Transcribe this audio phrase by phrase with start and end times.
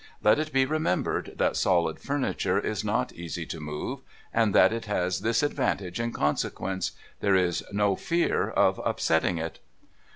[0.23, 3.99] Let it be remembered that solid furniture is not easy to move,
[4.33, 9.59] and that it has this advantage in consequence— there is no fear of upsetting it.